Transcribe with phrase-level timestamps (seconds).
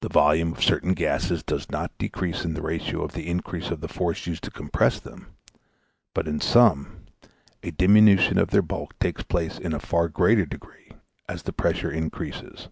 [0.00, 3.82] The volume of certain gases does not decrease in the ratio of the increase of
[3.82, 5.36] the force used to compress them,
[6.14, 7.04] but in some,
[7.62, 10.90] a diminution of their bulk takes place in a far greater degree
[11.28, 12.68] as the pressure increases.